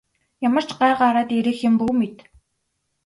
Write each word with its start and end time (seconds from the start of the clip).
Ямар 0.47 0.63
ч 0.69 0.71
гай 0.79 0.91
гараад 0.99 1.29
ирэх 1.37 1.59
юм 1.67 1.73
бүү 1.79 1.93
мэд. 1.99 2.17